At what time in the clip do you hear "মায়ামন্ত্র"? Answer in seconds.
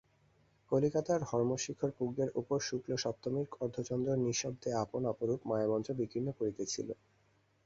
5.49-5.91